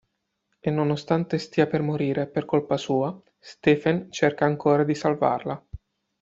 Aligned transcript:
E 0.59 0.71
nonostante 0.71 1.37
stia 1.37 1.67
per 1.67 1.83
morire 1.83 2.25
per 2.25 2.45
colpa 2.45 2.75
sua 2.77 3.15
Stephen 3.37 4.11
cerca 4.11 4.45
ancora 4.45 4.83
di 4.83 4.95
salvarla. 4.95 5.63